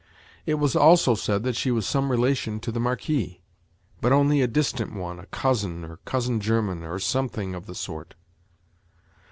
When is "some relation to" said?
1.85-2.71